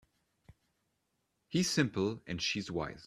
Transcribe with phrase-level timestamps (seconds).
[1.49, 2.99] He's simple and she's wise.